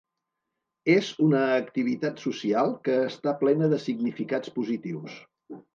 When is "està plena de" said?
3.13-3.83